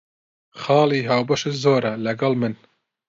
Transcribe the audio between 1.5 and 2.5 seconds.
زۆرە لەگەڵ